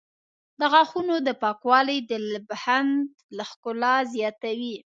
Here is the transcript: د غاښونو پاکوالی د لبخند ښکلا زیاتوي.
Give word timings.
د 0.59 0.61
غاښونو 0.71 1.15
پاکوالی 1.43 1.97
د 2.09 2.11
لبخند 2.31 2.95
ښکلا 3.49 3.95
زیاتوي. 4.13 4.75